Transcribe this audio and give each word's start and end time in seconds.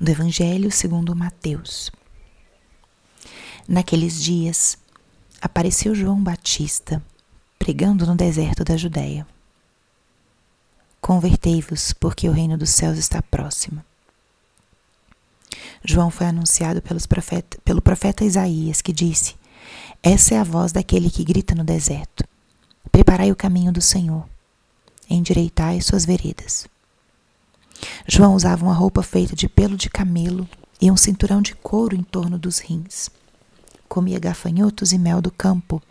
do 0.00 0.10
Evangelho 0.10 0.70
segundo 0.70 1.14
Mateus. 1.14 1.90
Naqueles 3.66 4.22
dias, 4.22 4.76
apareceu 5.40 5.94
João 5.94 6.22
Batista 6.22 7.02
pregando 7.58 8.04
no 8.06 8.14
deserto 8.14 8.62
da 8.62 8.76
Judéia. 8.76 9.26
Convertei-vos, 11.00 11.94
porque 11.94 12.28
o 12.28 12.32
reino 12.32 12.58
dos 12.58 12.70
céus 12.70 12.98
está 12.98 13.22
próximo. 13.22 13.82
João 15.82 16.10
foi 16.10 16.26
anunciado 16.26 16.82
profeta, 17.08 17.58
pelo 17.64 17.80
profeta 17.80 18.24
Isaías, 18.24 18.82
que 18.82 18.92
disse: 18.92 19.34
Essa 20.02 20.34
é 20.34 20.38
a 20.38 20.44
voz 20.44 20.72
daquele 20.72 21.10
que 21.10 21.24
grita 21.24 21.54
no 21.54 21.64
deserto: 21.64 22.24
Preparai 22.92 23.30
o 23.30 23.36
caminho 23.36 23.72
do 23.72 23.80
Senhor, 23.80 24.28
endireitai 25.08 25.80
suas 25.80 26.04
veredas. 26.04 26.66
João 28.06 28.34
usava 28.34 28.64
uma 28.64 28.74
roupa 28.74 29.02
feita 29.02 29.34
de 29.34 29.48
pelo 29.48 29.76
de 29.76 29.88
camelo 29.88 30.48
e 30.80 30.90
um 30.90 30.96
cinturão 30.96 31.40
de 31.40 31.54
couro 31.54 31.96
em 31.96 32.02
torno 32.02 32.38
dos 32.38 32.58
rins. 32.58 33.08
Comia 33.88 34.18
gafanhotos 34.18 34.92
e 34.92 34.98
mel 34.98 35.20
do 35.20 35.30
campo. 35.30 35.82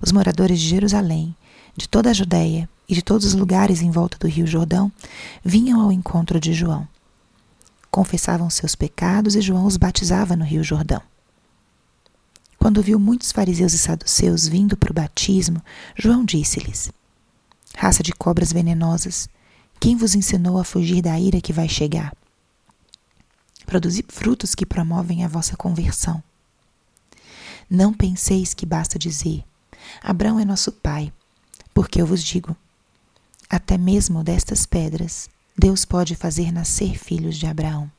Os 0.00 0.12
moradores 0.12 0.60
de 0.60 0.68
Jerusalém, 0.68 1.34
de 1.76 1.88
toda 1.88 2.10
a 2.10 2.12
Judéia 2.12 2.68
e 2.88 2.94
de 2.94 3.02
todos 3.02 3.26
os 3.26 3.34
lugares 3.34 3.82
em 3.82 3.90
volta 3.90 4.18
do 4.18 4.26
rio 4.26 4.46
Jordão 4.46 4.90
vinham 5.44 5.80
ao 5.80 5.92
encontro 5.92 6.40
de 6.40 6.52
João. 6.52 6.88
Confessavam 7.90 8.50
seus 8.50 8.74
pecados 8.74 9.36
e 9.36 9.40
João 9.40 9.66
os 9.66 9.76
batizava 9.76 10.34
no 10.36 10.44
rio 10.44 10.64
Jordão. 10.64 11.02
Quando 12.58 12.82
viu 12.82 12.98
muitos 12.98 13.30
fariseus 13.30 13.72
e 13.72 13.78
saduceus 13.78 14.48
vindo 14.48 14.76
para 14.76 14.90
o 14.90 14.94
batismo, 14.94 15.62
João 15.96 16.24
disse-lhes: 16.24 16.90
Raça 17.76 18.02
de 18.02 18.12
cobras 18.12 18.52
venenosas, 18.52 19.28
quem 19.80 19.96
vos 19.96 20.14
ensinou 20.14 20.58
a 20.58 20.64
fugir 20.64 21.02
da 21.02 21.18
ira 21.18 21.40
que 21.40 21.52
vai 21.52 21.68
chegar? 21.68 22.12
Produzi 23.64 24.04
frutos 24.08 24.54
que 24.54 24.66
promovem 24.66 25.24
a 25.24 25.28
vossa 25.28 25.56
conversão. 25.56 26.22
Não 27.70 27.92
penseis 27.92 28.54
que 28.54 28.64
basta 28.66 28.98
dizer: 28.98 29.44
Abraão 30.02 30.40
é 30.40 30.44
nosso 30.44 30.72
pai, 30.72 31.12
porque 31.72 32.00
eu 32.00 32.06
vos 32.06 32.22
digo: 32.22 32.56
até 33.48 33.78
mesmo 33.78 34.24
destas 34.24 34.66
pedras, 34.66 35.28
Deus 35.56 35.84
pode 35.84 36.14
fazer 36.14 36.50
nascer 36.50 36.98
filhos 36.98 37.36
de 37.36 37.46
Abraão. 37.46 37.90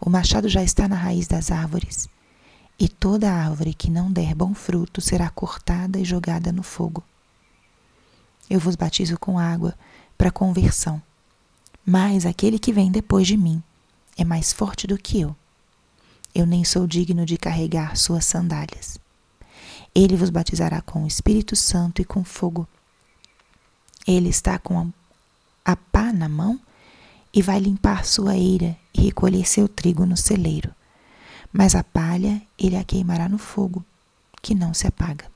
O 0.00 0.10
machado 0.10 0.48
já 0.48 0.62
está 0.62 0.86
na 0.86 0.96
raiz 0.96 1.26
das 1.26 1.50
árvores, 1.50 2.08
e 2.78 2.88
toda 2.88 3.32
árvore 3.32 3.74
que 3.74 3.90
não 3.90 4.12
der 4.12 4.34
bom 4.34 4.54
fruto 4.54 5.00
será 5.00 5.30
cortada 5.30 5.98
e 5.98 6.04
jogada 6.04 6.52
no 6.52 6.62
fogo. 6.62 7.02
Eu 8.48 8.60
vos 8.60 8.76
batizo 8.76 9.18
com 9.18 9.38
água 9.38 9.74
para 10.16 10.30
conversão. 10.30 11.00
Mas 11.84 12.26
aquele 12.26 12.58
que 12.58 12.72
vem 12.72 12.90
depois 12.90 13.26
de 13.26 13.36
mim 13.36 13.62
é 14.16 14.24
mais 14.24 14.52
forte 14.52 14.86
do 14.86 14.98
que 14.98 15.20
eu. 15.20 15.36
Eu 16.34 16.46
nem 16.46 16.64
sou 16.64 16.86
digno 16.86 17.24
de 17.24 17.36
carregar 17.38 17.96
suas 17.96 18.24
sandálias. 18.24 18.98
Ele 19.94 20.16
vos 20.16 20.30
batizará 20.30 20.82
com 20.82 21.04
o 21.04 21.06
Espírito 21.06 21.56
Santo 21.56 22.02
e 22.02 22.04
com 22.04 22.22
fogo. 22.22 22.68
Ele 24.06 24.28
está 24.28 24.58
com 24.58 24.92
a 25.64 25.76
pá 25.76 26.12
na 26.12 26.28
mão 26.28 26.60
e 27.32 27.40
vai 27.40 27.58
limpar 27.58 28.04
sua 28.04 28.36
eira 28.36 28.76
e 28.92 29.02
recolher 29.02 29.46
seu 29.46 29.68
trigo 29.68 30.04
no 30.04 30.16
celeiro. 30.16 30.74
Mas 31.52 31.74
a 31.74 31.82
palha 31.82 32.42
ele 32.58 32.76
a 32.76 32.84
queimará 32.84 33.28
no 33.28 33.38
fogo, 33.38 33.84
que 34.42 34.54
não 34.54 34.74
se 34.74 34.86
apaga. 34.86 35.30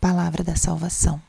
Palavra 0.00 0.42
da 0.42 0.56
salvação. 0.56 1.22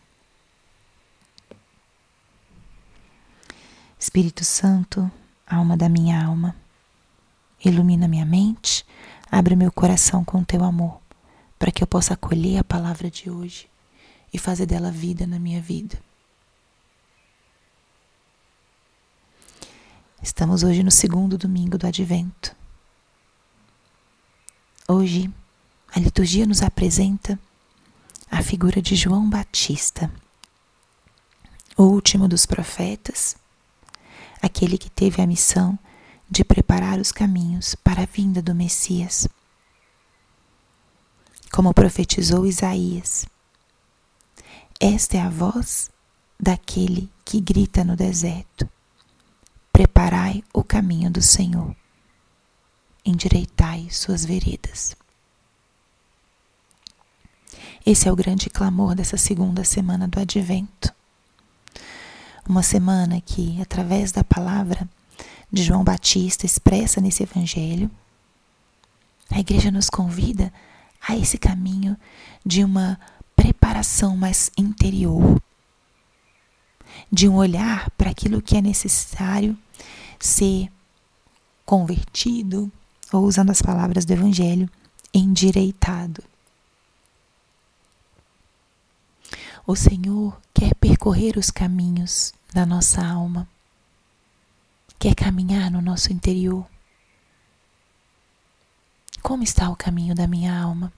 Espírito 4.04 4.44
Santo, 4.44 5.10
alma 5.48 5.78
da 5.78 5.88
minha 5.88 6.22
alma, 6.22 6.54
ilumina 7.64 8.06
minha 8.06 8.26
mente, 8.26 8.86
abre 9.32 9.56
meu 9.56 9.72
coração 9.72 10.26
com 10.26 10.44
teu 10.44 10.62
amor, 10.62 11.00
para 11.58 11.72
que 11.72 11.82
eu 11.82 11.88
possa 11.88 12.14
acolher 12.14 12.58
a 12.58 12.66
palavra 12.66 13.10
de 13.10 13.30
hoje 13.30 13.70
e 14.34 14.38
fazer 14.38 14.66
dela 14.66 14.92
vida 14.92 15.26
na 15.26 15.40
minha 15.40 15.62
vida. 15.62 15.98
Estamos 20.22 20.64
hoje 20.64 20.84
no 20.84 20.92
segundo 20.92 21.38
domingo 21.38 21.78
do 21.78 21.88
Advento. 21.88 22.54
Hoje, 24.86 25.34
a 25.96 26.00
liturgia 26.02 26.46
nos 26.46 26.62
apresenta 26.62 27.40
a 28.30 28.44
figura 28.44 28.82
de 28.82 28.98
João 28.98 29.30
Batista, 29.30 30.12
o 31.78 31.84
último 31.84 32.28
dos 32.28 32.46
profetas 32.46 33.42
aquele 34.44 34.78
que 34.78 34.90
teve 34.90 35.22
a 35.22 35.28
missão 35.28 35.80
de 36.30 36.44
preparar 36.44 37.00
os 37.00 37.14
caminhos 37.14 37.76
para 37.76 38.04
a 38.04 38.06
vinda 38.06 38.42
do 38.42 38.54
Messias. 38.54 39.26
Como 41.50 41.74
profetizou 41.74 42.46
Isaías, 42.46 43.26
esta 44.82 45.16
é 45.16 45.22
a 45.22 45.30
voz 45.30 45.90
daquele 46.38 47.10
que 47.24 47.40
grita 47.40 47.86
no 47.86 47.96
deserto: 47.96 48.70
Preparai 49.72 50.44
o 50.54 50.62
caminho 50.62 51.10
do 51.10 51.22
Senhor, 51.22 51.74
endireitai 53.06 53.88
suas 53.90 54.26
veredas. 54.26 54.94
Esse 57.86 58.10
é 58.10 58.12
o 58.12 58.16
grande 58.16 58.50
clamor 58.50 58.94
dessa 58.94 59.16
segunda 59.18 59.64
semana 59.64 60.06
do 60.06 60.20
Advento. 60.20 60.93
Uma 62.48 62.62
semana 62.62 63.22
que, 63.22 63.62
através 63.62 64.12
da 64.12 64.24
palavra 64.24 64.88
de 65.52 65.64
João 65.64 65.84
Batista 65.84 66.46
expressa 66.46 67.00
nesse 67.00 67.24
Evangelho, 67.24 67.90
a 69.32 69.40
igreja 69.40 69.72
nos 69.72 69.90
convida 69.90 70.52
a 71.08 71.16
esse 71.16 71.38
caminho 71.38 71.98
de 72.46 72.64
uma 72.64 73.00
preparação 73.36 74.18
mais 74.18 74.52
interior, 74.58 75.42
de 77.12 77.30
um 77.30 77.36
olhar 77.36 77.90
para 77.92 78.12
aquilo 78.12 78.42
que 78.42 78.58
é 78.58 78.62
necessário 78.62 79.58
ser 80.20 80.70
convertido, 81.66 82.72
ou 83.12 83.24
usando 83.24 83.52
as 83.52 83.62
palavras 83.62 84.06
do 84.06 84.12
Evangelho, 84.12 84.70
endireitado. 85.14 86.24
O 89.66 89.76
Senhor 89.76 90.38
quer 90.54 90.73
percorrer 91.04 91.38
os 91.38 91.52
caminhos 91.52 92.34
da 92.54 92.66
nossa 92.66 93.06
alma, 93.06 93.46
quer 94.98 95.14
caminhar 95.14 95.70
no 95.70 95.82
nosso 95.82 96.14
interior. 96.14 96.66
Como 99.22 99.44
está 99.44 99.70
o 99.70 99.76
caminho 99.76 100.16
da 100.16 100.26
minha 100.28 100.58
alma? 100.58 100.94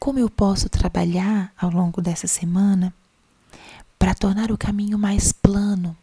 Como 0.00 0.18
eu 0.18 0.28
posso 0.28 0.68
trabalhar 0.68 1.52
ao 1.56 1.70
longo 1.70 2.02
dessa 2.02 2.26
semana 2.26 2.92
para 4.00 4.16
tornar 4.16 4.50
o 4.50 4.58
caminho 4.58 4.98
mais 4.98 5.30
plano, 5.30 5.96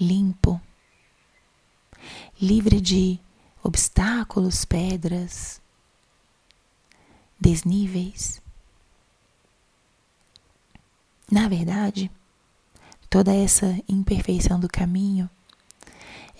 limpo, 0.00 0.60
livre 2.42 2.80
de 2.80 3.20
obstáculos, 3.62 4.64
pedras, 4.64 5.62
desníveis? 7.38 8.42
Na 11.30 11.48
verdade, 11.48 12.10
toda 13.08 13.32
essa 13.32 13.78
imperfeição 13.88 14.58
do 14.58 14.68
caminho, 14.68 15.30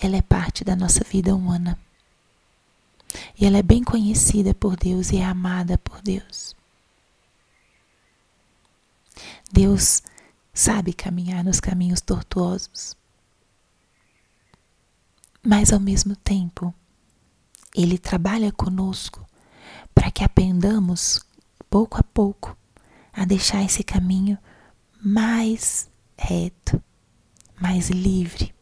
ela 0.01 0.17
é 0.17 0.23
parte 0.23 0.65
da 0.65 0.75
nossa 0.75 1.05
vida 1.05 1.35
humana. 1.35 1.79
E 3.39 3.47
ela 3.47 3.59
é 3.59 3.63
bem 3.63 3.85
conhecida 3.85 4.53
por 4.53 4.77
Deus 4.77 5.11
e 5.13 5.19
é 5.19 5.25
amada 5.25 5.79
por 5.79 6.03
Deus. 6.03 6.57
Deus 9.53 10.03
sabe 10.53 10.93
caminhar 10.93 11.45
nos 11.45 11.61
caminhos 11.61 12.01
tortuosos. 12.01 12.97
Mas 15.43 15.73
ao 15.73 15.81
mesmo 15.81 16.17
tempo, 16.17 16.75
Ele 17.75 17.97
trabalha 17.97 18.53
conosco 18.53 19.25
para 19.95 20.11
que 20.11 20.25
aprendamos, 20.25 21.21
pouco 21.69 21.99
a 21.99 22.03
pouco, 22.03 22.57
a 23.13 23.25
deixar 23.25 23.63
esse 23.63 23.83
caminho 23.83 24.39
mais 25.03 25.89
reto, 26.17 26.83
mais 27.61 27.89
livre, 27.89 28.55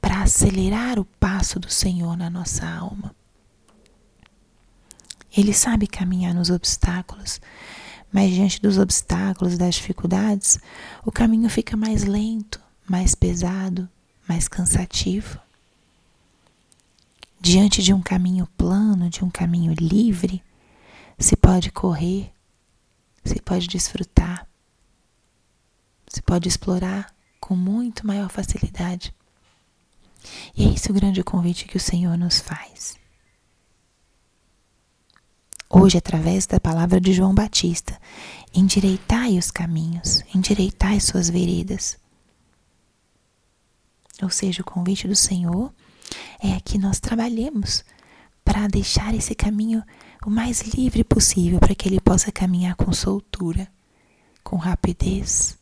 para 0.00 0.22
acelerar 0.22 0.98
o 0.98 1.04
passo 1.04 1.60
do 1.60 1.70
Senhor 1.70 2.16
na 2.16 2.30
nossa 2.30 2.66
alma. 2.66 3.14
Ele 5.34 5.52
sabe 5.52 5.86
caminhar 5.86 6.34
nos 6.34 6.50
obstáculos, 6.50 7.40
mas 8.12 8.30
diante 8.30 8.60
dos 8.60 8.78
obstáculos, 8.78 9.56
das 9.56 9.76
dificuldades, 9.76 10.58
o 11.04 11.12
caminho 11.12 11.48
fica 11.48 11.76
mais 11.76 12.04
lento, 12.04 12.60
mais 12.88 13.14
pesado, 13.14 13.88
mais 14.28 14.48
cansativo. 14.48 15.38
Diante 17.40 17.82
de 17.82 17.92
um 17.94 18.00
caminho 18.00 18.46
plano, 18.56 19.08
de 19.08 19.24
um 19.24 19.30
caminho 19.30 19.74
livre, 19.78 20.42
se 21.18 21.36
pode 21.36 21.70
correr, 21.70 22.30
se 23.24 23.40
pode 23.40 23.66
desfrutar, 23.66 24.46
pode 26.32 26.48
explorar 26.48 27.14
com 27.38 27.54
muito 27.54 28.06
maior 28.06 28.30
facilidade. 28.30 29.14
E 30.56 30.64
é 30.64 30.72
esse 30.72 30.90
o 30.90 30.94
grande 30.94 31.22
convite 31.22 31.66
que 31.66 31.76
o 31.76 31.80
Senhor 31.80 32.16
nos 32.16 32.40
faz. 32.40 32.96
Hoje, 35.68 35.98
através 35.98 36.46
da 36.46 36.58
palavra 36.58 36.98
de 36.98 37.12
João 37.12 37.34
Batista, 37.34 38.00
endireitai 38.54 39.36
os 39.36 39.50
caminhos, 39.50 40.24
endireitai 40.34 41.00
suas 41.00 41.28
veredas. 41.28 41.98
Ou 44.22 44.30
seja, 44.30 44.62
o 44.62 44.64
convite 44.64 45.06
do 45.06 45.14
Senhor 45.14 45.70
é 46.42 46.58
que 46.60 46.78
nós 46.78 46.98
trabalhemos 46.98 47.84
para 48.42 48.68
deixar 48.68 49.14
esse 49.14 49.34
caminho 49.34 49.84
o 50.24 50.30
mais 50.30 50.62
livre 50.62 51.04
possível 51.04 51.60
para 51.60 51.74
que 51.74 51.90
ele 51.90 52.00
possa 52.00 52.32
caminhar 52.32 52.74
com 52.74 52.90
soltura, 52.90 53.70
com 54.42 54.56
rapidez, 54.56 55.60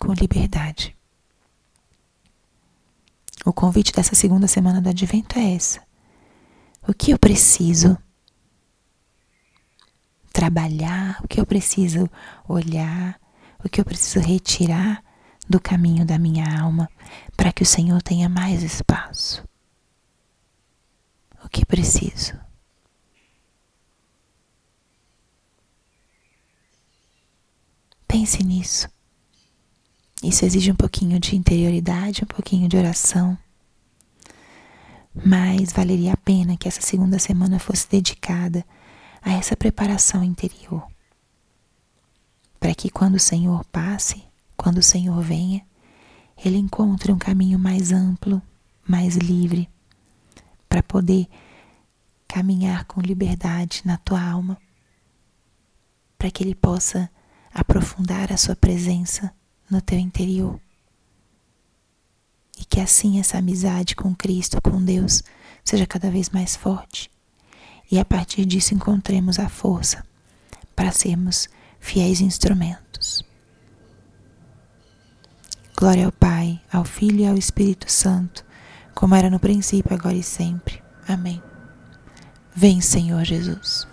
com 0.00 0.12
liberdade. 0.12 0.96
O 3.44 3.52
convite 3.52 3.92
dessa 3.92 4.14
segunda 4.14 4.46
semana 4.46 4.80
do 4.80 4.88
advento 4.88 5.38
é 5.38 5.54
essa. 5.54 5.82
O 6.86 6.94
que 6.94 7.12
eu 7.12 7.18
preciso 7.18 7.96
trabalhar, 10.32 11.20
o 11.22 11.28
que 11.28 11.40
eu 11.40 11.46
preciso 11.46 12.08
olhar, 12.48 13.20
o 13.64 13.68
que 13.68 13.80
eu 13.80 13.84
preciso 13.84 14.20
retirar 14.20 15.02
do 15.48 15.60
caminho 15.60 16.04
da 16.04 16.18
minha 16.18 16.60
alma 16.60 16.88
para 17.36 17.52
que 17.52 17.62
o 17.62 17.66
Senhor 17.66 18.00
tenha 18.02 18.28
mais 18.28 18.62
espaço. 18.62 19.46
O 21.44 21.48
que 21.48 21.66
preciso? 21.66 22.38
Pense 28.06 28.42
nisso. 28.44 28.88
Isso 30.22 30.44
exige 30.44 30.70
um 30.70 30.76
pouquinho 30.76 31.18
de 31.18 31.34
interioridade, 31.34 32.22
um 32.22 32.26
pouquinho 32.26 32.68
de 32.68 32.76
oração. 32.76 33.36
Mas 35.12 35.72
valeria 35.72 36.12
a 36.12 36.16
pena 36.16 36.56
que 36.56 36.68
essa 36.68 36.80
segunda 36.80 37.18
semana 37.18 37.58
fosse 37.58 37.88
dedicada 37.90 38.64
a 39.20 39.32
essa 39.32 39.56
preparação 39.56 40.22
interior. 40.22 40.86
Para 42.60 42.72
que 42.72 42.88
quando 42.88 43.16
o 43.16 43.20
Senhor 43.20 43.64
passe, 43.64 44.22
quando 44.56 44.78
o 44.78 44.82
Senhor 44.82 45.20
venha, 45.20 45.66
ele 46.44 46.56
encontre 46.56 47.10
um 47.10 47.18
caminho 47.18 47.58
mais 47.58 47.90
amplo, 47.90 48.40
mais 48.86 49.16
livre, 49.16 49.68
para 50.68 50.84
poder 50.84 51.26
caminhar 52.28 52.84
com 52.84 53.00
liberdade 53.00 53.82
na 53.84 53.98
tua 53.98 54.22
alma, 54.22 54.56
para 56.16 56.30
que 56.30 56.44
ele 56.44 56.54
possa 56.54 57.10
aprofundar 57.52 58.32
a 58.32 58.36
sua 58.36 58.54
presença 58.54 59.34
no 59.72 59.80
teu 59.80 59.98
interior. 59.98 60.60
E 62.58 62.64
que 62.64 62.78
assim 62.78 63.18
essa 63.18 63.38
amizade 63.38 63.96
com 63.96 64.14
Cristo, 64.14 64.60
com 64.60 64.82
Deus, 64.82 65.22
seja 65.64 65.86
cada 65.86 66.10
vez 66.10 66.28
mais 66.28 66.54
forte. 66.54 67.10
E 67.90 67.98
a 67.98 68.04
partir 68.04 68.44
disso 68.44 68.74
encontremos 68.74 69.38
a 69.38 69.48
força 69.48 70.04
para 70.76 70.92
sermos 70.92 71.48
fiéis 71.80 72.20
instrumentos. 72.20 73.24
Glória 75.76 76.06
ao 76.06 76.12
Pai, 76.12 76.60
ao 76.70 76.84
Filho 76.84 77.20
e 77.20 77.26
ao 77.26 77.36
Espírito 77.36 77.90
Santo, 77.90 78.44
como 78.94 79.14
era 79.14 79.30
no 79.30 79.40
princípio, 79.40 79.94
agora 79.94 80.14
e 80.14 80.22
sempre. 80.22 80.82
Amém. 81.08 81.42
Vem, 82.54 82.80
Senhor 82.80 83.24
Jesus. 83.24 83.88